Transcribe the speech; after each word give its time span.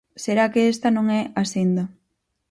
Será 0.23 0.45
que 0.53 0.61
esta 0.73 0.89
non 0.95 1.05
é 1.21 1.21
a 1.41 1.43
senda. 1.53 1.83